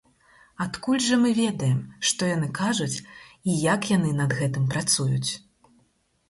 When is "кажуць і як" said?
2.61-3.81